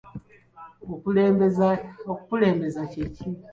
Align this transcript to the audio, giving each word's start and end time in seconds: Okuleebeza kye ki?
Okuleebeza 2.13 2.83
kye 2.91 3.05
ki? 3.15 3.25